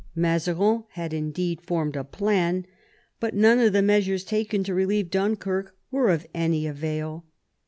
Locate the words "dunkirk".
5.11-5.77